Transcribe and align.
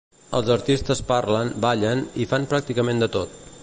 Els 0.37 0.47
artistes 0.55 1.03
parlen, 1.11 1.53
ballen 1.67 2.03
i 2.25 2.29
fan 2.35 2.51
pràcticament 2.55 3.05
de 3.05 3.15
tot. 3.19 3.43